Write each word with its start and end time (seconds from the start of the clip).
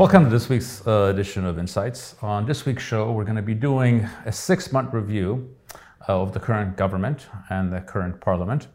Welcome 0.00 0.24
to 0.24 0.30
this 0.30 0.48
week's 0.48 0.86
uh, 0.86 1.10
edition 1.14 1.44
of 1.44 1.58
Insights. 1.58 2.14
On 2.22 2.46
this 2.46 2.64
week's 2.64 2.82
show, 2.82 3.12
we're 3.12 3.24
going 3.24 3.36
to 3.36 3.42
be 3.42 3.52
doing 3.52 4.08
a 4.24 4.32
six 4.32 4.72
month 4.72 4.94
review 4.94 5.54
of 6.08 6.32
the 6.32 6.40
current 6.40 6.74
government 6.74 7.26
and 7.50 7.70
the 7.70 7.82
current 7.82 8.18
parliament. 8.18 8.68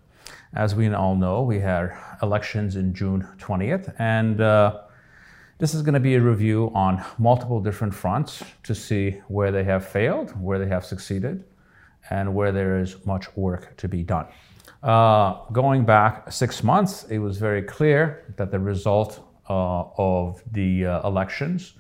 As 0.53 0.75
we 0.75 0.87
all 0.93 1.15
know, 1.15 1.41
we 1.41 1.59
had 1.59 1.97
elections 2.21 2.75
in 2.75 2.93
June 2.93 3.27
20th, 3.39 3.95
and 3.97 4.39
uh, 4.39 4.81
this 5.57 5.73
is 5.73 5.81
going 5.81 5.95
to 5.95 5.99
be 5.99 6.13
a 6.13 6.21
review 6.21 6.71
on 6.75 7.03
multiple 7.17 7.59
different 7.59 7.95
fronts 7.95 8.43
to 8.61 8.75
see 8.75 9.19
where 9.27 9.51
they 9.51 9.63
have 9.63 9.83
failed, 9.83 10.39
where 10.39 10.59
they 10.59 10.67
have 10.67 10.85
succeeded, 10.85 11.43
and 12.11 12.35
where 12.35 12.51
there 12.51 12.79
is 12.79 13.03
much 13.03 13.35
work 13.35 13.75
to 13.77 13.87
be 13.87 14.03
done. 14.03 14.27
Uh, 14.83 15.43
going 15.51 15.85
back 15.85 16.31
six 16.31 16.61
months, 16.61 17.05
it 17.05 17.17
was 17.17 17.39
very 17.39 17.63
clear 17.63 18.31
that 18.37 18.51
the 18.51 18.59
result 18.59 19.21
uh, 19.21 19.31
of 19.47 20.41
the 20.51 20.85
uh, 20.85 21.07
elections 21.07 21.73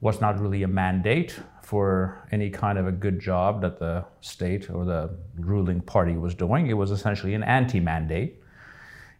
was 0.00 0.20
not 0.20 0.38
really 0.38 0.62
a 0.62 0.68
mandate 0.68 1.38
for 1.62 2.26
any 2.30 2.48
kind 2.48 2.78
of 2.78 2.86
a 2.86 2.92
good 2.92 3.18
job 3.18 3.60
that 3.60 3.78
the 3.78 4.04
state 4.20 4.70
or 4.70 4.84
the 4.84 5.10
ruling 5.36 5.80
party 5.80 6.16
was 6.16 6.34
doing. 6.34 6.68
It 6.68 6.74
was 6.74 6.90
essentially 6.90 7.34
an 7.34 7.42
anti 7.42 7.80
mandate 7.80 8.40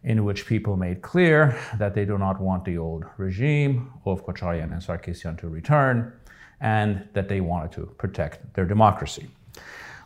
in 0.03 0.23
which 0.23 0.45
people 0.45 0.77
made 0.77 1.01
clear 1.01 1.59
that 1.77 1.93
they 1.93 2.05
do 2.05 2.17
not 2.17 2.39
want 2.39 2.63
the 2.63 2.77
old 2.77 3.05
regime 3.17 3.91
of 4.05 4.25
Kocharyan 4.25 4.71
and 4.71 4.81
Sarkisian 4.81 5.37
to 5.39 5.49
return 5.49 6.13
and 6.61 7.07
that 7.13 7.27
they 7.27 7.41
wanted 7.41 7.71
to 7.73 7.87
protect 7.97 8.53
their 8.53 8.65
democracy. 8.65 9.27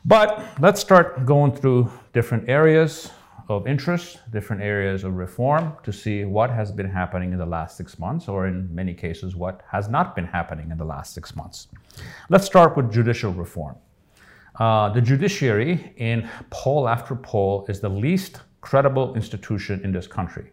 But 0.03 0.43
let's 0.59 0.81
start 0.81 1.25
going 1.25 1.51
through 1.51 1.91
different 2.13 2.49
areas 2.49 3.11
of 3.51 3.67
interest, 3.67 4.19
different 4.31 4.61
areas 4.61 5.03
of 5.03 5.15
reform 5.15 5.73
to 5.83 5.91
see 5.91 6.25
what 6.25 6.49
has 6.49 6.71
been 6.71 6.89
happening 6.89 7.31
in 7.31 7.37
the 7.37 7.45
last 7.45 7.77
six 7.77 7.99
months, 7.99 8.27
or 8.27 8.47
in 8.47 8.73
many 8.73 8.93
cases, 8.93 9.35
what 9.35 9.61
has 9.69 9.89
not 9.89 10.15
been 10.15 10.25
happening 10.25 10.71
in 10.71 10.77
the 10.77 10.85
last 10.85 11.13
six 11.13 11.35
months. 11.35 11.67
Let's 12.29 12.45
start 12.45 12.77
with 12.77 12.91
judicial 12.91 13.31
reform. 13.33 13.75
Uh, 14.59 14.89
the 14.89 15.01
judiciary, 15.01 15.93
in 15.97 16.29
poll 16.49 16.87
after 16.87 17.15
poll, 17.15 17.65
is 17.69 17.79
the 17.79 17.89
least 17.89 18.41
credible 18.61 19.15
institution 19.15 19.81
in 19.83 19.91
this 19.91 20.07
country. 20.07 20.51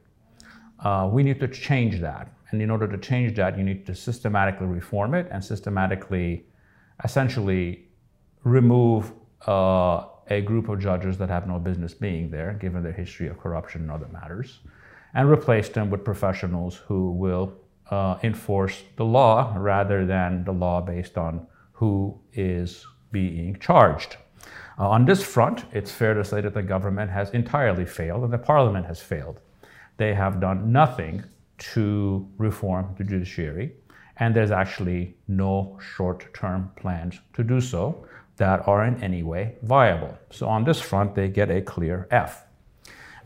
Uh, 0.81 1.09
we 1.13 1.23
need 1.23 1.41
to 1.41 1.49
change 1.49 2.01
that. 2.01 2.33
And 2.51 2.63
in 2.63 2.71
order 2.71 2.89
to 2.89 2.97
change 2.99 3.37
that, 3.37 3.59
you 3.59 3.65
need 3.65 3.85
to 3.87 3.95
systematically 3.95 4.67
reform 4.67 5.15
it 5.15 5.29
and 5.31 5.45
systematically, 5.45 6.47
essentially, 7.05 7.89
remove 8.45 9.13
uh, 9.47 10.07
a 10.31 10.41
group 10.41 10.69
of 10.69 10.79
judges 10.79 11.19
that 11.19 11.29
have 11.29 11.47
no 11.47 11.59
business 11.59 11.95
being 11.95 12.31
there, 12.31 12.53
given 12.61 12.83
their 12.83 12.93
history 12.93 13.29
of 13.29 13.39
corruption 13.39 13.83
and 13.83 13.91
other 13.91 14.09
matters, 14.09 14.61
and 15.15 15.31
replace 15.31 15.69
them 15.69 15.91
with 15.91 16.05
professionals 16.05 16.77
who 16.77 17.13
will 17.13 17.53
uh, 17.91 18.19
enforce 18.23 18.83
the 18.97 19.05
law 19.05 19.55
rather 19.57 20.05
than 20.05 20.45
the 20.45 20.53
law 20.53 20.81
based 20.81 21.17
on 21.17 21.47
who 21.73 22.19
is 22.35 22.87
being 23.11 23.59
charged. 23.59 24.17
Uh, 24.79 24.89
on 24.89 25.05
this 25.05 25.23
front, 25.23 25.65
it's 25.73 25.91
fair 25.91 26.15
to 26.15 26.25
say 26.25 26.41
that 26.41 26.55
the 26.55 26.63
government 26.63 27.11
has 27.11 27.31
entirely 27.31 27.87
failed 27.87 28.23
and 28.23 28.33
the 28.33 28.39
parliament 28.39 28.87
has 28.87 29.01
failed. 29.01 29.41
They 29.97 30.15
have 30.15 30.41
done 30.41 30.71
nothing 30.71 31.25
to 31.75 32.29
reform 32.37 32.95
the 32.97 33.05
judiciary, 33.05 33.73
and 34.19 34.35
there's 34.35 34.53
actually 34.53 35.17
no 35.27 35.79
short 35.81 36.33
term 36.35 36.71
plans 36.77 37.19
to 37.33 37.43
do 37.43 37.61
so 37.61 38.07
that 38.39 38.67
are 38.67 38.85
in 38.85 39.03
any 39.03 39.23
way 39.23 39.55
viable. 39.63 40.17
So 40.31 40.49
on 40.49 40.65
this 40.65 40.81
front, 40.81 41.15
they 41.15 41.29
get 41.29 41.51
a 41.51 41.61
clear 41.61 42.09
F. 42.11 42.45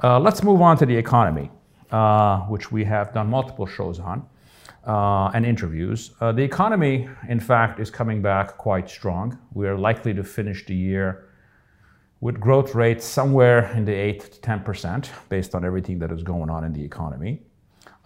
Uh, 0.02 0.18
let's 0.18 0.42
move 0.42 0.60
on 0.60 0.76
to 0.78 0.86
the 0.86 0.96
economy, 0.96 1.50
uh, 1.90 2.40
which 2.40 2.72
we 2.72 2.84
have 2.84 3.14
done 3.14 3.28
multiple 3.28 3.66
shows 3.66 4.00
on 4.00 4.26
uh, 4.86 5.30
and 5.34 5.46
interviews. 5.46 6.12
Uh, 6.20 6.32
the 6.32 6.42
economy, 6.42 7.08
in 7.28 7.38
fact, 7.40 7.78
is 7.78 7.90
coming 7.90 8.20
back 8.20 8.56
quite 8.58 8.90
strong. 8.90 9.38
We 9.54 9.68
are 9.68 9.78
likely 9.78 10.12
to 10.14 10.24
finish 10.24 10.66
the 10.66 10.74
year 10.74 11.28
with 12.20 12.40
growth 12.40 12.74
rates 12.74 13.04
somewhere 13.04 13.72
in 13.72 13.84
the 13.84 13.92
8 13.92 14.32
to 14.32 14.40
10% 14.40 15.08
based 15.28 15.54
on 15.54 15.64
everything 15.64 15.98
that 15.98 16.12
is 16.12 16.22
going 16.22 16.50
on 16.50 16.64
in 16.64 16.72
the 16.72 16.84
economy. 16.84 17.42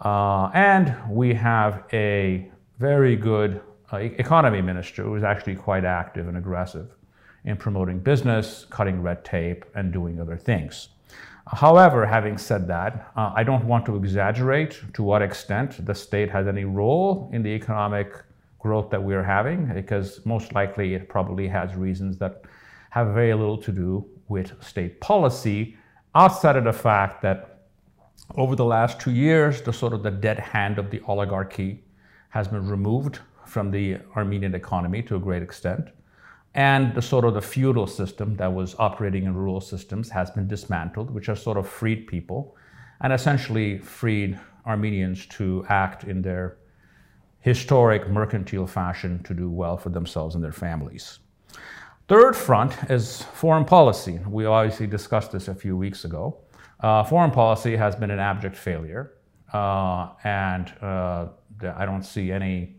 Uh, 0.03 0.49
and 0.53 0.95
we 1.09 1.33
have 1.33 1.83
a 1.93 2.51
very 2.79 3.15
good 3.15 3.61
uh, 3.91 3.97
economy 3.97 4.61
minister 4.61 5.03
who 5.03 5.15
is 5.15 5.23
actually 5.23 5.55
quite 5.55 5.85
active 5.85 6.27
and 6.27 6.37
aggressive 6.37 6.89
in 7.45 7.55
promoting 7.55 7.99
business, 7.99 8.65
cutting 8.69 9.01
red 9.01 9.23
tape, 9.23 9.65
and 9.75 9.93
doing 9.93 10.19
other 10.19 10.37
things. 10.37 10.89
However, 11.47 12.05
having 12.05 12.37
said 12.37 12.67
that, 12.67 13.11
uh, 13.15 13.31
I 13.33 13.43
don't 13.43 13.63
want 13.65 13.85
to 13.85 13.95
exaggerate 13.95 14.81
to 14.93 15.03
what 15.03 15.21
extent 15.21 15.85
the 15.85 15.95
state 15.95 16.29
has 16.29 16.45
any 16.47 16.65
role 16.65 17.29
in 17.31 17.41
the 17.41 17.49
economic 17.49 18.13
growth 18.59 18.89
that 18.89 19.01
we're 19.01 19.23
having, 19.23 19.65
because 19.73 20.25
most 20.25 20.53
likely 20.53 20.93
it 20.93 21.07
probably 21.07 21.47
has 21.47 21.73
reasons 21.75 22.17
that 22.17 22.41
have 22.89 23.13
very 23.13 23.33
little 23.33 23.57
to 23.57 23.71
do 23.71 24.05
with 24.27 24.61
state 24.61 24.99
policy, 24.99 25.77
outside 26.15 26.57
of 26.57 26.65
the 26.65 26.73
fact 26.73 27.21
that 27.21 27.59
over 28.35 28.55
the 28.55 28.65
last 28.65 28.99
two 28.99 29.11
years, 29.11 29.61
the 29.61 29.71
sort 29.71 29.93
of 29.93 30.03
the 30.03 30.11
dead 30.11 30.39
hand 30.39 30.77
of 30.77 30.89
the 30.91 30.99
oligarchy 31.07 31.83
has 32.29 32.49
been 32.49 32.67
removed 32.67 33.19
from 33.47 33.71
the 33.71 33.97
Armenian 34.15 34.53
economy 34.55 35.01
to 35.03 35.15
a 35.15 35.19
great 35.19 35.41
extent 35.41 35.89
and 36.57 36.95
the 36.95 37.01
sort 37.03 37.23
of 37.23 37.35
the 37.35 37.41
feudal 37.41 37.85
system 37.85 38.35
that 38.37 38.51
was 38.51 38.75
operating 38.79 39.25
in 39.25 39.35
rural 39.35 39.61
systems 39.61 40.09
has 40.09 40.31
been 40.31 40.47
dismantled, 40.47 41.11
which 41.11 41.27
has 41.27 41.41
sort 41.41 41.55
of 41.55 41.69
freed 41.69 42.07
people 42.07 42.55
and 43.01 43.13
essentially 43.13 43.77
freed 43.77 44.39
Armenians 44.65 45.27
to 45.27 45.63
act 45.69 46.03
in 46.03 46.23
their 46.23 46.57
historic 47.41 48.09
mercantile 48.09 48.65
fashion 48.65 49.21
to 49.23 49.35
do 49.35 49.51
well 49.51 49.77
for 49.77 49.89
themselves 49.89 50.33
and 50.33 50.43
their 50.43 50.51
families. 50.51 51.19
Third 52.07 52.35
front 52.35 52.73
is 52.89 53.21
foreign 53.21 53.63
policy. 53.63 54.19
We 54.27 54.45
obviously 54.45 54.87
discussed 54.87 55.33
this 55.33 55.47
a 55.47 55.53
few 55.53 55.77
weeks 55.77 56.05
ago. 56.05 56.39
Uh, 56.79 57.03
foreign 57.03 57.31
policy 57.31 57.75
has 57.75 57.95
been 57.95 58.09
an 58.09 58.19
abject 58.19 58.55
failure, 58.55 59.13
uh, 59.53 60.09
and 60.23 60.73
uh, 60.81 61.27
I 61.75 61.85
don't 61.85 62.03
see 62.03 62.31
any 62.31 62.76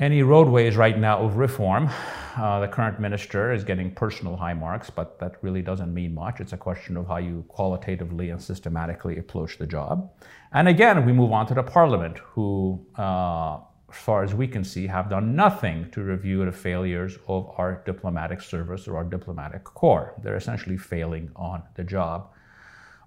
any 0.00 0.22
roadways 0.22 0.76
right 0.76 0.98
now 0.98 1.18
of 1.18 1.36
reform. 1.36 1.90
Uh, 2.36 2.58
the 2.60 2.68
current 2.68 2.98
minister 2.98 3.52
is 3.52 3.64
getting 3.64 3.90
personal 3.90 4.34
high 4.34 4.54
marks, 4.54 4.88
but 4.88 5.18
that 5.18 5.34
really 5.42 5.60
doesn't 5.60 5.92
mean 5.92 6.14
much. 6.14 6.40
It's 6.40 6.54
a 6.54 6.56
question 6.56 6.96
of 6.96 7.06
how 7.06 7.18
you 7.18 7.44
qualitatively 7.48 8.30
and 8.30 8.40
systematically 8.40 9.18
approach 9.18 9.58
the 9.58 9.66
job. 9.66 10.10
And 10.52 10.68
again, 10.68 11.04
we 11.04 11.12
move 11.12 11.32
on 11.32 11.46
to 11.48 11.54
the 11.54 11.62
parliament, 11.62 12.16
who, 12.18 12.84
uh, 12.96 13.58
as 13.90 13.96
far 13.96 14.24
as 14.24 14.34
we 14.34 14.48
can 14.48 14.64
see, 14.64 14.86
have 14.86 15.10
done 15.10 15.36
nothing 15.36 15.90
to 15.90 16.02
review 16.02 16.46
the 16.46 16.52
failures 16.52 17.18
of 17.28 17.52
our 17.58 17.82
diplomatic 17.84 18.40
service 18.40 18.88
or 18.88 18.96
our 18.96 19.04
diplomatic 19.04 19.64
corps. 19.64 20.14
They're 20.22 20.36
essentially 20.36 20.78
failing 20.78 21.30
on 21.36 21.62
the 21.74 21.84
job 21.84 22.30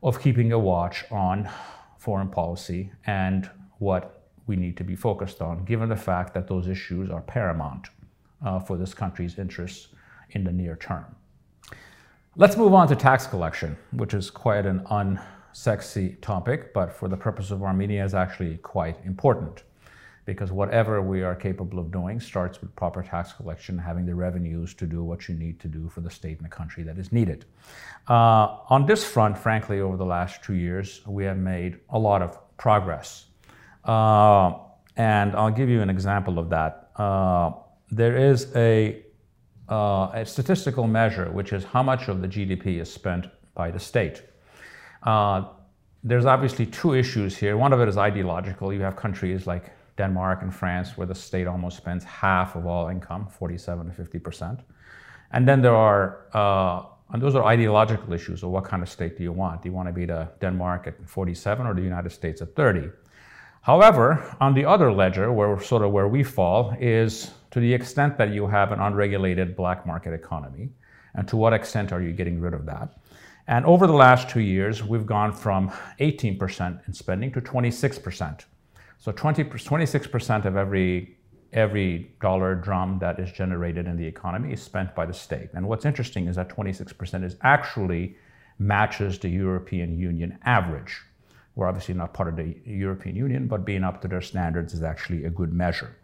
of 0.03 0.21
keeping 0.21 0.51
a 0.51 0.59
watch 0.59 1.05
on 1.09 1.49
foreign 1.97 2.29
policy 2.29 2.91
and 3.07 3.49
what 3.79 4.22
we 4.47 4.55
need 4.55 4.77
to 4.77 4.83
be 4.83 4.95
focused 4.95 5.41
on, 5.41 5.63
given 5.65 5.89
the 5.89 5.95
fact 5.95 6.33
that 6.33 6.47
those 6.47 6.67
issues 6.67 7.09
are 7.09 7.21
paramount 7.21 7.87
uh, 8.45 8.59
for 8.59 8.77
this 8.77 8.93
country's 8.93 9.39
interests 9.39 9.89
in 10.31 10.43
the 10.43 10.51
near 10.51 10.75
term. 10.75 11.15
Let's 12.35 12.57
move 12.57 12.73
on 12.73 12.87
to 12.87 12.95
tax 12.95 13.27
collection, 13.27 13.77
which 13.91 14.13
is 14.13 14.31
quite 14.31 14.65
an 14.65 14.79
unsexy 14.85 16.19
topic, 16.21 16.73
but 16.73 16.91
for 16.91 17.07
the 17.07 17.17
purpose 17.17 17.51
of 17.51 17.61
Armenia 17.61 18.03
is 18.03 18.13
actually 18.13 18.57
quite 18.57 18.97
important 19.05 19.63
because 20.25 20.51
whatever 20.51 21.01
we 21.01 21.21
are 21.21 21.35
capable 21.35 21.79
of 21.79 21.91
doing 21.91 22.19
starts 22.19 22.61
with 22.61 22.75
proper 22.75 23.03
tax 23.03 23.33
collection, 23.33 23.77
having 23.77 24.05
the 24.05 24.15
revenues 24.15 24.73
to 24.73 24.85
do 24.85 25.03
what 25.03 25.27
you 25.27 25.35
need 25.35 25.59
to 25.59 25.67
do 25.67 25.89
for 25.89 26.01
the 26.01 26.09
state 26.09 26.37
and 26.37 26.45
the 26.45 26.49
country 26.49 26.83
that 26.83 26.97
is 26.97 27.11
needed. 27.11 27.45
Uh, 28.07 28.57
on 28.69 28.85
this 28.85 29.03
front, 29.03 29.37
frankly, 29.37 29.81
over 29.81 29.97
the 29.97 30.05
last 30.05 30.43
two 30.43 30.53
years, 30.53 31.01
we 31.05 31.25
have 31.25 31.37
made 31.37 31.79
a 31.89 31.99
lot 31.99 32.21
of 32.21 32.39
progress. 32.57 33.25
Uh, 33.85 34.53
and 34.95 35.35
I'll 35.35 35.51
give 35.51 35.69
you 35.69 35.81
an 35.81 35.89
example 35.89 36.39
of 36.39 36.49
that. 36.49 36.91
Uh, 36.95 37.51
there 37.91 38.15
is 38.15 38.55
a, 38.55 39.03
uh, 39.69 40.11
a, 40.13 40.25
statistical 40.25 40.87
measure, 40.87 41.31
which 41.31 41.53
is 41.53 41.63
how 41.63 41.83
much 41.83 42.07
of 42.07 42.21
the 42.21 42.27
GDP 42.27 42.79
is 42.79 42.91
spent 42.91 43.27
by 43.55 43.71
the 43.71 43.79
state. 43.79 44.23
Uh, 45.03 45.45
there's 46.03 46.25
obviously 46.25 46.65
two 46.65 46.93
issues 46.93 47.37
here. 47.37 47.57
One 47.57 47.73
of 47.73 47.79
it 47.79 47.87
is 47.87 47.97
ideological. 47.97 48.73
You 48.73 48.81
have 48.81 48.95
countries 48.95 49.47
like 49.47 49.71
Denmark 49.97 50.41
and 50.41 50.53
France 50.53 50.97
where 50.97 51.07
the 51.07 51.15
state 51.15 51.47
almost 51.47 51.77
spends 51.77 52.03
half 52.03 52.55
of 52.55 52.65
all 52.65 52.89
income, 52.89 53.27
47 53.27 53.87
to 53.87 53.93
50 53.93 54.19
percent. 54.19 54.59
And 55.31 55.47
then 55.47 55.61
there 55.61 55.75
are, 55.75 56.27
uh, 56.33 56.85
and 57.11 57.21
those 57.21 57.35
are 57.35 57.43
ideological 57.43 58.13
issues. 58.13 58.41
So 58.41 58.49
what 58.49 58.65
kind 58.65 58.83
of 58.83 58.89
state 58.89 59.17
do 59.17 59.23
you 59.23 59.31
want? 59.31 59.61
Do 59.63 59.69
you 59.69 59.73
want 59.73 59.89
to 59.89 59.93
be 59.93 60.05
the 60.05 60.29
Denmark 60.39 60.87
at 60.87 61.09
47 61.09 61.65
or 61.65 61.73
the 61.73 61.81
United 61.81 62.11
States 62.11 62.41
at 62.41 62.55
30? 62.55 62.89
However, 63.63 64.35
on 64.41 64.53
the 64.53 64.65
other 64.65 64.91
ledger, 64.91 65.31
where 65.31 65.57
sort 65.61 65.83
of 65.83 65.91
where 65.91 66.09
we 66.09 66.21
fall, 66.21 66.75
is 66.81 67.31
to 67.51 67.61
the 67.61 67.73
extent 67.73 68.17
that 68.17 68.33
you 68.33 68.45
have 68.45 68.73
an 68.73 68.81
unregulated 68.81 69.55
black 69.55 69.87
market 69.87 70.13
economy, 70.13 70.69
and 71.15 71.25
to 71.29 71.37
what 71.37 71.53
extent 71.53 71.93
are 71.93 72.01
you 72.01 72.11
getting 72.11 72.41
rid 72.41 72.53
of 72.53 72.65
that? 72.65 72.97
And 73.47 73.65
over 73.65 73.87
the 73.87 73.93
last 73.93 74.29
two 74.29 74.41
years, 74.41 74.83
we've 74.83 75.05
gone 75.05 75.31
from 75.31 75.69
18% 76.01 76.87
in 76.87 76.93
spending 76.93 77.31
to 77.31 77.39
26%. 77.39 78.43
So 78.97 79.13
20, 79.13 79.45
26% 79.45 80.45
of 80.45 80.57
every 80.57 81.17
every 81.53 82.11
dollar 82.19 82.55
dram 82.55 82.97
that 82.99 83.19
is 83.19 83.31
generated 83.31 83.87
in 83.87 83.95
the 83.95 84.05
economy 84.05 84.51
is 84.51 84.61
spent 84.61 84.93
by 84.95 85.05
the 85.05 85.13
state. 85.13 85.49
And 85.53 85.67
what's 85.67 85.85
interesting 85.85 86.27
is 86.27 86.35
that 86.35 86.49
26% 86.49 87.23
is 87.23 87.37
actually 87.43 88.17
matches 88.57 89.19
the 89.19 89.29
European 89.29 89.97
Union 89.97 90.39
average. 90.43 90.99
We're 91.55 91.67
obviously 91.67 91.93
not 91.93 92.13
part 92.13 92.29
of 92.29 92.35
the 92.35 92.55
European 92.65 93.15
Union, 93.15 93.47
but 93.47 93.65
being 93.65 93.83
up 93.83 94.01
to 94.01 94.07
their 94.07 94.21
standards 94.21 94.73
is 94.73 94.83
actually 94.83 95.25
a 95.25 95.29
good 95.29 95.53
measure. 95.53 95.95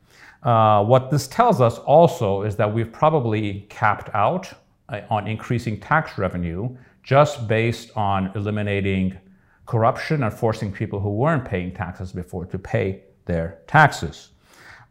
Uh, 0.43 0.83
what 0.83 1.09
this 1.09 1.27
tells 1.27 1.59
us 1.59 1.79
also 1.79 2.43
is 2.43 2.55
that 2.55 2.71
we've 2.71 2.91
probably 2.91 3.65
capped 3.69 4.13
out 4.13 4.51
uh, 4.89 5.01
on 5.09 5.27
increasing 5.27 5.79
tax 5.79 6.17
revenue 6.17 6.75
just 7.03 7.47
based 7.47 7.91
on 7.97 8.31
eliminating 8.35 9.17
corruption 9.65 10.23
and 10.23 10.33
forcing 10.33 10.71
people 10.71 10.99
who 10.99 11.09
weren't 11.09 11.45
paying 11.45 11.73
taxes 11.73 12.11
before 12.11 12.45
to 12.45 12.57
pay 12.57 13.03
their 13.25 13.59
taxes. 13.67 14.29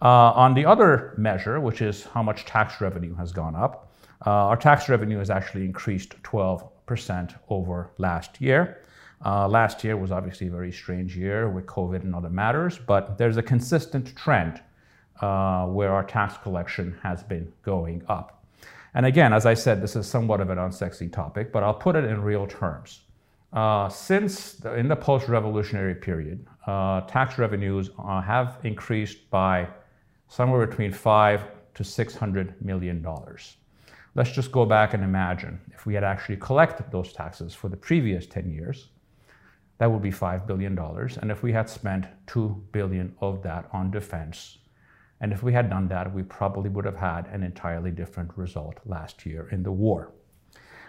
Uh, 0.01 0.31
on 0.33 0.55
the 0.55 0.65
other 0.65 1.15
measure, 1.17 1.61
which 1.61 1.83
is 1.83 2.05
how 2.05 2.23
much 2.23 2.45
tax 2.45 2.81
revenue 2.81 3.15
has 3.15 3.33
gone 3.33 3.57
up, 3.57 3.93
uh, 4.27 4.31
our 4.31 4.57
tax 4.57 4.89
revenue 4.89 5.19
has 5.19 5.31
actually 5.31 5.65
increased 5.65 6.21
12% 6.23 7.35
over 7.49 7.91
last 7.99 8.41
year. 8.41 8.83
Uh, 9.25 9.49
last 9.49 9.83
year 9.83 9.97
was 9.97 10.13
obviously 10.13 10.47
a 10.47 10.51
very 10.51 10.73
strange 10.73 11.17
year 11.17 11.49
with 11.49 11.67
COVID 11.67 12.03
and 12.03 12.15
other 12.15 12.31
matters, 12.31 12.79
but 12.79 13.19
there's 13.19 13.37
a 13.37 13.43
consistent 13.43 14.15
trend 14.17 14.61
uh, 15.21 15.67
where 15.67 15.93
our 15.93 16.05
tax 16.05 16.37
collection 16.39 16.97
has 17.03 17.23
been 17.23 17.53
going 17.63 18.03
up. 18.09 18.45
And 18.95 19.05
again, 19.07 19.33
as 19.33 19.45
I 19.45 19.55
said, 19.55 19.83
this 19.83 19.97
is 19.97 20.07
somewhat 20.07 20.41
of 20.41 20.51
an 20.51 20.59
unsexy 20.59 21.13
topic, 21.13 21.53
but 21.53 21.63
I'll 21.63 21.75
put 21.75 21.97
it 21.97 22.05
in 22.05 22.23
real 22.23 22.47
terms. 22.47 23.01
Uh, 23.53 23.89
since 23.89 24.53
the, 24.53 24.75
in 24.75 24.89
the 24.89 24.97
post-revolutionary 24.97 25.95
period, 25.95 26.47
uh, 26.67 27.01
tax 27.03 27.39
revenues 27.39 27.91
uh, 27.99 28.21
have 28.21 28.59
increased 28.63 29.29
by 29.31 29.67
somewhere 30.29 30.67
between 30.67 30.93
five 30.93 31.45
to 31.75 31.83
six 31.83 32.15
hundred 32.15 32.55
million 32.63 33.01
dollars. 33.03 33.57
Let's 34.15 34.33
just 34.33 34.53
go 34.53 34.67
back 34.67 34.95
and 34.95 35.05
imagine 35.05 35.61
if 35.73 35.87
we 35.87 35.95
had 35.95 36.05
actually 36.05 36.37
collected 36.37 36.91
those 36.91 37.13
taxes 37.13 37.55
for 37.55 37.69
the 37.69 37.77
previous 37.77 38.27
10 38.27 38.51
years, 38.51 38.89
that 39.79 39.91
would 39.91 40.03
be 40.03 40.11
$5 40.11 40.47
billion. 40.47 40.79
And 41.21 41.31
if 41.31 41.43
we 41.43 41.53
had 41.53 41.69
spent 41.69 42.07
2 42.27 42.65
billion 42.73 43.15
of 43.21 43.43
that 43.43 43.69
on 43.73 43.91
defense, 43.91 44.59
and 45.21 45.33
if 45.33 45.43
we 45.43 45.53
had 45.53 45.71
done 45.71 45.89
that, 45.89 46.13
we 46.13 46.23
probably 46.23 46.71
would 46.71 46.85
have 46.85 46.97
had 46.97 47.27
an 47.29 47.43
entirely 47.43 47.91
different 47.91 48.31
result 48.37 48.79
last 48.85 49.27
year 49.27 49.49
in 49.51 49.63
the 49.63 49.73
war. 49.73 50.13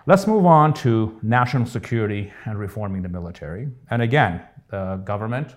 Let's 0.05 0.27
move 0.27 0.45
on 0.45 0.73
to 0.75 1.19
national 1.21 1.65
security 1.67 2.31
and 2.45 2.57
reforming 2.57 3.01
the 3.01 3.09
military. 3.09 3.67
And 3.89 4.01
again, 4.01 4.41
the 4.69 5.01
government 5.03 5.55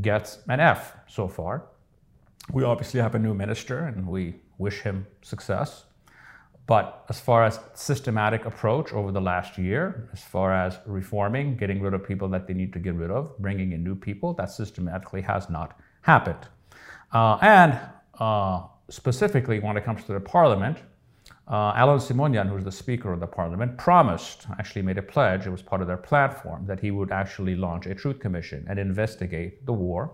gets 0.00 0.38
an 0.48 0.60
F 0.60 0.94
so 1.06 1.28
far. 1.28 1.66
We 2.52 2.64
obviously 2.64 3.00
have 3.00 3.14
a 3.14 3.18
new 3.18 3.34
minister 3.34 3.86
and 3.86 4.06
we 4.06 4.36
wish 4.58 4.80
him 4.80 5.06
success. 5.22 5.84
But 6.68 7.06
as 7.08 7.18
far 7.18 7.44
as 7.44 7.58
systematic 7.72 8.44
approach 8.44 8.92
over 8.92 9.10
the 9.10 9.22
last 9.22 9.56
year, 9.56 10.10
as 10.12 10.22
far 10.22 10.52
as 10.52 10.78
reforming, 10.84 11.56
getting 11.56 11.80
rid 11.80 11.94
of 11.94 12.06
people 12.06 12.28
that 12.28 12.46
they 12.46 12.52
need 12.52 12.74
to 12.74 12.78
get 12.78 12.94
rid 12.94 13.10
of, 13.10 13.36
bringing 13.38 13.72
in 13.72 13.82
new 13.82 13.94
people, 13.94 14.34
that 14.34 14.50
systematically 14.50 15.22
has 15.22 15.48
not 15.48 15.80
happened. 16.02 16.46
Uh, 17.14 17.38
and 17.40 17.80
uh, 18.20 18.64
specifically, 18.90 19.60
when 19.60 19.78
it 19.78 19.84
comes 19.84 20.04
to 20.04 20.12
the 20.12 20.20
parliament, 20.20 20.76
uh, 21.50 21.72
Alan 21.74 22.00
Simonian, 22.00 22.50
who's 22.50 22.64
the 22.64 22.78
Speaker 22.84 23.14
of 23.14 23.20
the 23.20 23.26
Parliament, 23.26 23.78
promised, 23.78 24.46
actually 24.58 24.82
made 24.82 24.98
a 24.98 25.02
pledge, 25.02 25.46
it 25.46 25.50
was 25.50 25.62
part 25.62 25.80
of 25.80 25.86
their 25.86 25.96
platform, 25.96 26.66
that 26.66 26.80
he 26.80 26.90
would 26.90 27.10
actually 27.10 27.56
launch 27.56 27.86
a 27.86 27.94
truth 27.94 28.18
commission 28.20 28.66
and 28.68 28.78
investigate 28.78 29.64
the 29.64 29.72
war 29.72 30.12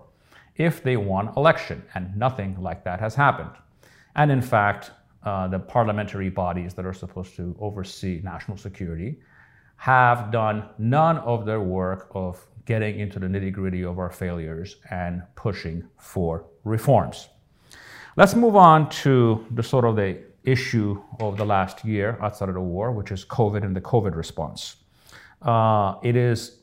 if 0.55 0.81
they 0.81 0.95
won 0.95 1.33
election, 1.35 1.83
and 1.95 2.15
nothing 2.15 2.55
like 2.61 2.85
that 2.85 3.01
has 3.01 3.15
happened. 3.15 3.51
And 4.15 4.31
in 4.31 4.41
fact, 4.41 4.91
uh, 5.25 5.47
the 5.47 5.59
parliamentary 5.59 6.29
bodies 6.29 6.73
that 6.75 6.85
are 6.85 6.93
supposed 6.93 7.35
to 7.35 7.55
oversee 7.59 8.21
national 8.23 8.57
security 8.57 9.19
have 9.77 10.31
done 10.31 10.69
none 10.77 11.17
of 11.17 11.45
their 11.45 11.61
work 11.61 12.07
of 12.15 12.45
getting 12.65 12.99
into 12.99 13.19
the 13.19 13.27
nitty 13.27 13.51
gritty 13.51 13.83
of 13.83 13.99
our 13.99 14.09
failures 14.09 14.77
and 14.89 15.21
pushing 15.35 15.83
for 15.97 16.45
reforms. 16.63 17.29
Let's 18.15 18.35
move 18.35 18.55
on 18.55 18.89
to 19.01 19.45
the 19.51 19.63
sort 19.63 19.85
of 19.85 19.95
the 19.95 20.19
issue 20.43 21.01
of 21.19 21.37
the 21.37 21.45
last 21.45 21.83
year 21.83 22.17
outside 22.21 22.49
of 22.49 22.55
the 22.55 22.61
war, 22.61 22.91
which 22.91 23.11
is 23.11 23.25
COVID 23.25 23.63
and 23.63 23.75
the 23.75 23.81
COVID 23.81 24.15
response. 24.15 24.77
Uh, 25.41 25.95
it 26.03 26.15
is 26.15 26.59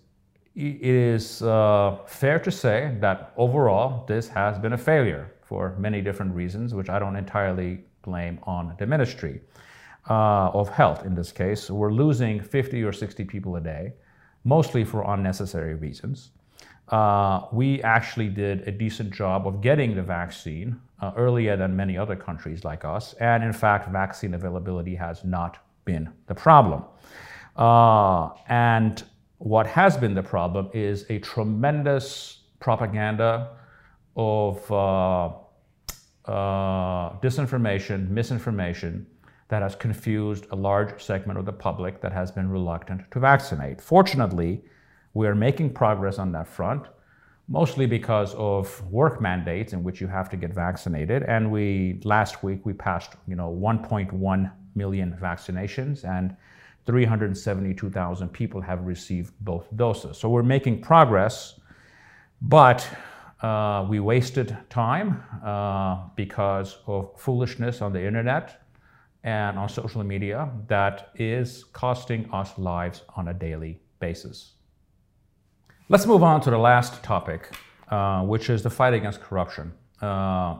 it 0.54 0.82
is 0.82 1.42
uh, 1.42 1.96
fair 2.06 2.38
to 2.38 2.50
say 2.50 2.96
that 3.00 3.32
overall 3.36 4.04
this 4.06 4.28
has 4.28 4.58
been 4.58 4.74
a 4.74 4.78
failure 4.78 5.32
for 5.42 5.74
many 5.78 6.02
different 6.02 6.34
reasons, 6.34 6.74
which 6.74 6.90
I 6.90 6.98
don't 6.98 7.16
entirely 7.16 7.84
blame 8.02 8.38
on 8.44 8.74
the 8.78 8.86
Ministry 8.86 9.40
uh, 10.10 10.50
of 10.50 10.68
Health 10.68 11.04
in 11.04 11.14
this 11.14 11.32
case. 11.32 11.70
We're 11.70 11.92
losing 11.92 12.40
50 12.40 12.82
or 12.82 12.92
60 12.92 13.24
people 13.24 13.56
a 13.56 13.60
day, 13.60 13.92
mostly 14.44 14.84
for 14.84 15.04
unnecessary 15.12 15.74
reasons. 15.74 16.30
Uh, 16.88 17.46
we 17.52 17.82
actually 17.82 18.28
did 18.28 18.66
a 18.68 18.70
decent 18.72 19.12
job 19.12 19.46
of 19.46 19.60
getting 19.60 19.94
the 19.94 20.02
vaccine 20.02 20.78
uh, 21.00 21.12
earlier 21.16 21.56
than 21.56 21.74
many 21.74 21.96
other 21.96 22.16
countries 22.16 22.64
like 22.64 22.84
us, 22.84 23.14
and 23.14 23.42
in 23.42 23.52
fact, 23.52 23.88
vaccine 23.90 24.34
availability 24.34 24.94
has 24.94 25.24
not 25.24 25.58
been 25.84 26.08
the 26.26 26.34
problem. 26.34 26.84
Uh, 27.56 28.30
and 28.48 29.04
what 29.38 29.66
has 29.66 29.96
been 29.96 30.14
the 30.14 30.22
problem 30.22 30.68
is 30.72 31.06
a 31.08 31.18
tremendous 31.18 32.40
propaganda 32.60 33.56
of 34.16 34.70
uh, 36.26 37.10
disinformation, 37.20 38.08
misinformation 38.08 39.06
that 39.48 39.62
has 39.62 39.74
confused 39.74 40.46
a 40.50 40.56
large 40.56 41.02
segment 41.02 41.38
of 41.38 41.44
the 41.44 41.52
public 41.52 42.00
that 42.00 42.12
has 42.12 42.30
been 42.30 42.48
reluctant 42.48 43.02
to 43.10 43.20
vaccinate. 43.20 43.80
Fortunately, 43.80 44.62
we 45.14 45.26
are 45.26 45.34
making 45.34 45.74
progress 45.74 46.18
on 46.18 46.32
that 46.32 46.48
front, 46.48 46.86
mostly 47.48 47.84
because 47.84 48.34
of 48.34 48.82
work 48.90 49.20
mandates 49.20 49.72
in 49.72 49.82
which 49.82 50.00
you 50.00 50.06
have 50.06 50.30
to 50.30 50.36
get 50.36 50.54
vaccinated. 50.54 51.22
And 51.24 51.50
we 51.50 52.00
last 52.04 52.42
week 52.42 52.64
we 52.64 52.72
passed, 52.72 53.12
you 53.28 53.36
know, 53.36 53.50
1.1 53.52 54.52
million 54.74 55.18
vaccinations 55.20 56.04
and 56.04 56.34
372,000 56.86 58.28
people 58.28 58.60
have 58.60 58.86
received 58.86 59.32
both 59.40 59.68
doses. 59.76 60.18
So 60.18 60.28
we're 60.28 60.42
making 60.42 60.80
progress, 60.80 61.60
but 62.40 62.88
uh, 63.42 63.86
we 63.88 64.00
wasted 64.00 64.56
time 64.70 65.22
uh, 65.44 66.08
because 66.16 66.78
of 66.86 67.10
foolishness 67.18 67.82
on 67.82 67.92
the 67.92 68.04
internet 68.04 68.62
and 69.24 69.58
on 69.58 69.68
social 69.68 70.02
media 70.04 70.50
that 70.68 71.10
is 71.16 71.64
costing 71.72 72.28
us 72.32 72.56
lives 72.58 73.02
on 73.16 73.28
a 73.28 73.34
daily 73.34 73.80
basis. 74.00 74.52
Let's 75.88 76.06
move 76.06 76.22
on 76.22 76.40
to 76.42 76.50
the 76.50 76.58
last 76.58 77.02
topic, 77.02 77.54
uh, 77.88 78.22
which 78.22 78.48
is 78.48 78.62
the 78.62 78.70
fight 78.70 78.94
against 78.94 79.20
corruption. 79.20 79.72
Uh, 80.00 80.56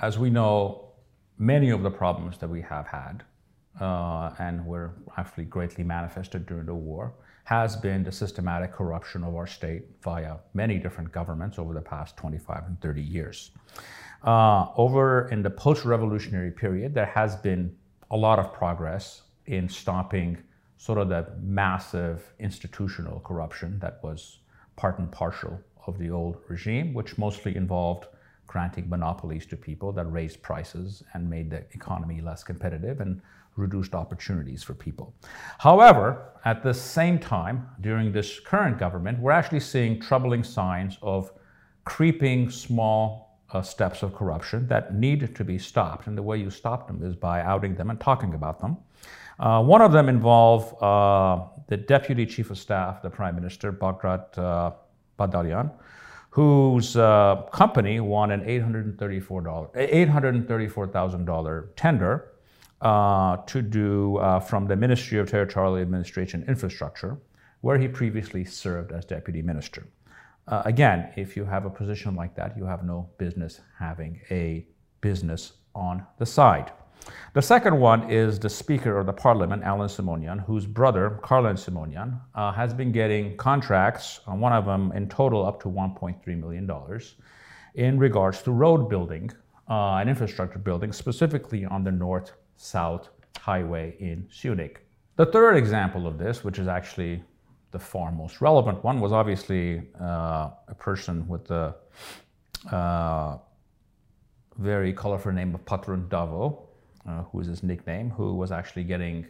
as 0.00 0.18
we 0.18 0.30
know, 0.30 0.92
many 1.38 1.70
of 1.70 1.82
the 1.82 1.90
problems 1.90 2.38
that 2.38 2.48
we 2.48 2.62
have 2.62 2.86
had 2.86 3.24
uh, 3.80 4.30
and 4.38 4.64
were 4.64 4.92
actually 5.16 5.44
greatly 5.44 5.84
manifested 5.84 6.46
during 6.46 6.66
the 6.66 6.74
war, 6.74 7.14
has 7.46 7.76
been 7.76 8.02
the 8.02 8.10
systematic 8.10 8.72
corruption 8.72 9.22
of 9.22 9.36
our 9.36 9.46
state 9.46 9.84
via 10.02 10.34
many 10.52 10.78
different 10.78 11.12
governments 11.12 11.60
over 11.60 11.72
the 11.72 11.80
past 11.80 12.16
25 12.16 12.64
and 12.66 12.80
30 12.80 13.00
years. 13.00 13.52
Uh, 14.24 14.66
over 14.76 15.28
in 15.28 15.42
the 15.42 15.50
post 15.50 15.84
revolutionary 15.84 16.50
period, 16.50 16.92
there 16.92 17.06
has 17.06 17.36
been 17.36 17.72
a 18.10 18.16
lot 18.16 18.40
of 18.40 18.52
progress 18.52 19.22
in 19.46 19.68
stopping 19.68 20.36
sort 20.76 20.98
of 20.98 21.08
the 21.08 21.24
massive 21.40 22.34
institutional 22.40 23.20
corruption 23.20 23.78
that 23.78 24.00
was 24.02 24.40
part 24.74 24.98
and 24.98 25.12
partial 25.12 25.60
of 25.86 25.98
the 25.98 26.10
old 26.10 26.38
regime, 26.48 26.92
which 26.94 27.16
mostly 27.16 27.54
involved 27.54 28.08
granting 28.56 28.88
monopolies 28.88 29.44
to 29.44 29.54
people 29.54 29.92
that 29.92 30.06
raised 30.10 30.38
prices 30.40 31.02
and 31.12 31.28
made 31.28 31.50
the 31.50 31.62
economy 31.78 32.22
less 32.22 32.42
competitive 32.42 33.02
and 33.02 33.20
reduced 33.56 33.94
opportunities 33.94 34.62
for 34.62 34.72
people. 34.72 35.06
However, 35.58 36.06
at 36.46 36.62
the 36.62 36.72
same 36.72 37.18
time, 37.18 37.56
during 37.82 38.12
this 38.12 38.40
current 38.40 38.78
government, 38.78 39.18
we're 39.18 39.38
actually 39.40 39.60
seeing 39.60 40.00
troubling 40.00 40.42
signs 40.42 40.96
of 41.02 41.32
creeping 41.84 42.48
small 42.50 43.04
uh, 43.52 43.60
steps 43.60 44.02
of 44.02 44.14
corruption 44.14 44.66
that 44.68 44.94
need 44.94 45.20
to 45.38 45.44
be 45.44 45.58
stopped. 45.58 46.06
And 46.06 46.16
the 46.16 46.26
way 46.30 46.38
you 46.38 46.48
stop 46.48 46.86
them 46.86 46.98
is 47.08 47.14
by 47.14 47.42
outing 47.42 47.74
them 47.74 47.90
and 47.90 48.00
talking 48.00 48.32
about 48.32 48.58
them. 48.58 48.78
Uh, 49.38 49.62
one 49.62 49.82
of 49.82 49.92
them 49.92 50.08
involve 50.08 50.62
uh, 50.82 51.44
the 51.66 51.76
Deputy 51.76 52.24
Chief 52.24 52.50
of 52.50 52.56
Staff, 52.56 53.02
the 53.02 53.10
Prime 53.10 53.34
Minister, 53.34 53.70
Bagrat 53.70 54.38
uh, 54.38 54.70
Badalyan, 55.18 55.68
whose 56.36 56.98
uh, 56.98 57.36
company 57.50 57.98
won 57.98 58.30
an 58.30 58.42
$834,000 58.42 59.72
$834, 59.74 61.68
tender 61.76 62.32
uh, 62.82 63.38
to 63.38 63.62
do 63.62 64.18
uh, 64.18 64.38
from 64.38 64.66
the 64.66 64.76
Ministry 64.76 65.18
of 65.18 65.30
Territorial 65.30 65.78
Administration 65.78 66.44
Infrastructure, 66.46 67.16
where 67.62 67.78
he 67.78 67.88
previously 67.88 68.44
served 68.44 68.92
as 68.92 69.06
deputy 69.06 69.40
minister. 69.40 69.86
Uh, 70.46 70.60
again, 70.66 71.10
if 71.16 71.38
you 71.38 71.46
have 71.46 71.64
a 71.64 71.70
position 71.70 72.14
like 72.14 72.34
that, 72.34 72.54
you 72.54 72.66
have 72.66 72.84
no 72.84 73.08
business 73.16 73.62
having 73.78 74.20
a 74.30 74.66
business 75.00 75.54
on 75.74 76.04
the 76.18 76.26
side. 76.26 76.70
The 77.34 77.42
second 77.42 77.78
one 77.78 78.10
is 78.10 78.38
the 78.38 78.48
Speaker 78.48 78.98
of 78.98 79.06
the 79.06 79.12
Parliament, 79.12 79.62
Alan 79.62 79.88
Simonian, 79.88 80.44
whose 80.44 80.66
brother, 80.66 81.20
Karlen 81.22 81.56
Simonian, 81.56 82.18
uh, 82.34 82.52
has 82.52 82.72
been 82.72 82.92
getting 82.92 83.36
contracts, 83.36 84.20
uh, 84.26 84.32
one 84.32 84.52
of 84.52 84.64
them 84.64 84.92
in 84.92 85.08
total 85.08 85.44
up 85.44 85.60
to 85.62 85.68
$1.3 85.68 86.40
million, 86.40 86.70
in 87.74 87.98
regards 87.98 88.42
to 88.42 88.52
road 88.52 88.88
building 88.88 89.30
uh, 89.68 89.96
and 89.96 90.08
infrastructure 90.08 90.58
building, 90.58 90.92
specifically 90.92 91.64
on 91.66 91.84
the 91.84 91.92
north 91.92 92.32
south 92.56 93.10
highway 93.38 93.94
in 94.00 94.26
Munich. 94.42 94.86
The 95.16 95.26
third 95.26 95.56
example 95.56 96.06
of 96.06 96.18
this, 96.18 96.42
which 96.44 96.58
is 96.58 96.68
actually 96.68 97.22
the 97.70 97.78
far 97.78 98.12
most 98.12 98.40
relevant 98.40 98.82
one, 98.82 99.00
was 99.00 99.12
obviously 99.12 99.82
uh, 100.00 100.50
a 100.68 100.74
person 100.78 101.26
with 101.28 101.46
the 101.46 101.74
uh, 102.70 103.38
very 104.58 104.92
colorful 104.92 105.32
name 105.32 105.54
of 105.54 105.64
Patron 105.66 106.06
Davo, 106.08 106.65
uh, 107.08 107.22
who 107.24 107.40
is 107.40 107.46
his 107.46 107.62
nickname, 107.62 108.10
who 108.10 108.34
was 108.34 108.52
actually 108.52 108.84
getting 108.84 109.26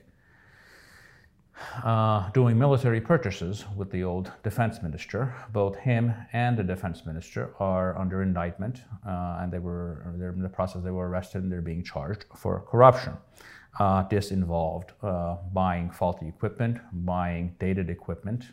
uh, 1.85 2.30
doing 2.30 2.59
military 2.59 3.00
purchases 3.00 3.64
with 3.76 3.90
the 3.90 4.04
old 4.04 4.30
defense 4.42 4.83
minister. 4.83 5.35
Both 5.52 5.76
him 5.76 6.12
and 6.33 6.56
the 6.56 6.62
defense 6.62 7.06
minister 7.06 7.54
are 7.59 7.97
under 7.99 8.23
indictment, 8.23 8.83
uh, 9.06 9.38
and 9.40 9.52
they 9.52 9.59
were 9.59 10.14
they're 10.18 10.33
in 10.33 10.42
the 10.42 10.49
process. 10.49 10.83
They 10.83 10.90
were 10.90 11.09
arrested 11.09 11.42
and 11.42 11.50
they're 11.50 11.62
being 11.62 11.85
charged 11.85 12.26
for 12.35 12.61
corruption. 12.61 13.14
Uh, 13.78 14.02
this 14.09 14.30
involved 14.30 14.92
uh, 15.02 15.37
buying 15.52 15.90
faulty 15.90 16.28
equipment, 16.28 16.78
buying 16.92 17.54
dated 17.59 17.90
equipment, 17.90 18.45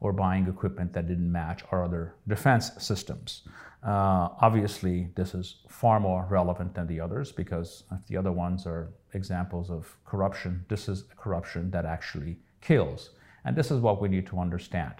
or 0.00 0.12
buying 0.12 0.46
equipment 0.46 0.92
that 0.92 1.08
didn't 1.08 1.30
match 1.30 1.62
our 1.72 1.84
other 1.84 2.14
defense 2.26 2.70
systems. 2.78 3.42
Uh, 3.82 4.28
obviously, 4.40 5.08
this 5.14 5.34
is 5.34 5.56
far 5.68 6.00
more 6.00 6.26
relevant 6.30 6.74
than 6.74 6.86
the 6.86 7.00
others 7.00 7.32
because 7.32 7.84
if 7.92 8.06
the 8.06 8.16
other 8.16 8.32
ones 8.32 8.66
are 8.66 8.90
examples 9.14 9.70
of 9.70 9.96
corruption, 10.04 10.64
this 10.68 10.88
is 10.88 11.04
corruption 11.16 11.70
that 11.70 11.84
actually 11.84 12.38
kills. 12.60 13.10
And 13.44 13.56
this 13.56 13.70
is 13.70 13.80
what 13.80 14.00
we 14.00 14.08
need 14.08 14.26
to 14.28 14.38
understand. 14.38 14.94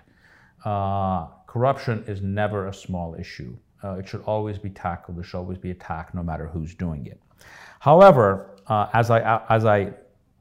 Uh, 0.64 1.26
corruption 1.46 2.04
is 2.06 2.22
never 2.22 2.68
a 2.68 2.72
small 2.74 3.14
issue. 3.14 3.56
Uh, 3.82 3.94
it 3.94 4.08
should 4.08 4.22
always 4.22 4.58
be 4.58 4.70
tackled. 4.70 5.18
It 5.18 5.24
should 5.24 5.38
always 5.38 5.58
be 5.58 5.70
attacked, 5.70 6.14
no 6.14 6.22
matter 6.22 6.46
who's 6.48 6.74
doing 6.74 7.06
it. 7.06 7.20
However, 7.80 8.58
uh, 8.66 8.88
as 8.92 9.10
I 9.10 9.40
as 9.48 9.64
I 9.64 9.92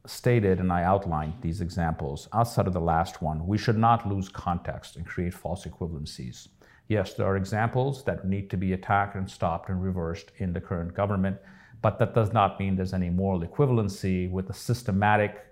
stated 0.08 0.60
and 0.60 0.72
I 0.72 0.84
outlined 0.84 1.34
these 1.42 1.62
examples, 1.62 2.28
outside 2.34 2.68
of 2.68 2.74
the 2.74 2.80
last 2.80 3.22
one, 3.22 3.46
we 3.46 3.58
should 3.58 3.78
not 3.78 4.08
lose 4.08 4.30
context 4.30 4.96
and 4.96 5.06
create 5.06 5.34
false 5.34 5.66
equivalencies. 5.66 6.48
Yes, 6.88 7.14
there 7.14 7.28
are 7.28 7.36
examples 7.36 8.04
that 8.06 8.26
need 8.26 8.50
to 8.50 8.58
be 8.58 8.74
attacked 8.74 9.16
and 9.16 9.30
stopped 9.30 9.70
and 9.70 9.84
reversed 9.84 10.32
in 10.38 10.54
the 10.54 10.62
current 10.62 10.94
government, 10.94 11.38
but 11.82 12.00
that 12.00 12.16
does 12.16 12.32
not 12.32 12.60
mean 12.60 12.76
there's 12.76 12.94
any 12.94 13.10
moral 13.10 13.42
equivalency 13.42 14.32
with 14.32 14.48
the 14.48 14.54
systematic 14.54 15.46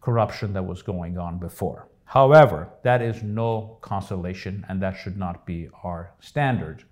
corruption 0.00 0.52
that 0.52 0.66
was 0.66 0.82
going 0.82 1.16
on 1.16 1.38
before. 1.38 1.88
However, 2.04 2.68
that 2.82 3.00
is 3.00 3.22
no 3.22 3.78
consolation, 3.80 4.66
and 4.68 4.82
that 4.82 4.96
should 4.96 5.16
not 5.16 5.46
be 5.46 5.68
our 5.84 6.12
standard. 6.20 6.84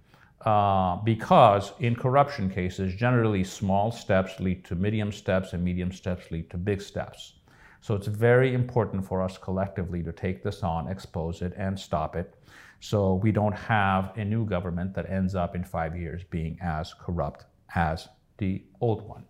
Uh, 0.45 0.97
because 0.97 1.73
in 1.81 1.95
corruption 1.95 2.49
cases, 2.49 2.95
generally 2.95 3.45
small 3.45 3.93
steps 3.93 4.41
lead 4.41 4.65
to 4.65 4.75
medium 4.75 5.13
steps, 5.13 5.53
and 5.53 5.63
medium 5.63 5.93
steps 5.93 6.31
lead 6.31 6.49
to 6.51 6.57
big 6.57 6.81
steps. 6.81 7.35
So 7.83 7.95
it's 7.95 8.07
very 8.07 8.55
important 8.55 9.05
for 9.05 9.23
us 9.23 9.37
collectively 9.37 10.03
to 10.03 10.13
take 10.13 10.43
this 10.43 10.63
on, 10.63 10.89
expose 10.89 11.43
it, 11.43 11.53
and 11.57 11.79
stop 11.79 12.17
it, 12.17 12.35
so 12.81 13.15
we 13.15 13.33
don't 13.33 13.55
have 13.55 14.17
a 14.17 14.25
new 14.25 14.47
government 14.47 14.95
that 14.95 15.11
ends 15.11 15.35
up 15.35 15.55
in 15.55 15.65
five 15.65 15.97
years 15.97 16.25
being 16.25 16.59
as 16.63 16.95
corrupt 16.95 17.45
as 17.75 18.09
the 18.39 18.63
old 18.81 19.07
one. 19.07 19.25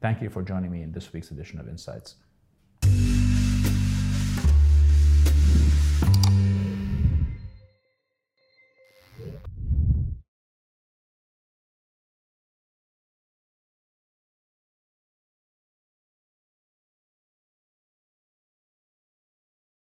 Thank 0.00 0.22
you 0.22 0.30
for 0.30 0.42
joining 0.42 0.70
me 0.70 0.82
in 0.82 0.92
this 0.92 1.12
week's 1.12 1.32
edition 1.32 1.58
of 1.58 1.68
Insights. 1.68 2.14